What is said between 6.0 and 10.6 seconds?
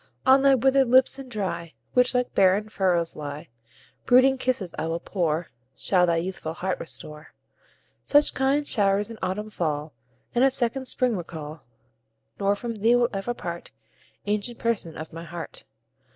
thy youthful heart restore, Such kind show'rs in autumn fall, And a